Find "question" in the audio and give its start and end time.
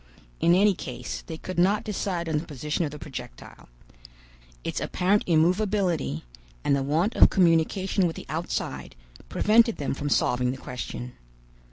10.57-11.13